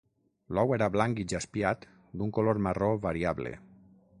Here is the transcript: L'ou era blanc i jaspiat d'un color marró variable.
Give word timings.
L'ou 0.57 0.71
era 0.77 0.87
blanc 0.95 1.21
i 1.23 1.25
jaspiat 1.33 1.85
d'un 2.21 2.33
color 2.39 2.63
marró 2.69 2.89
variable. 3.05 3.53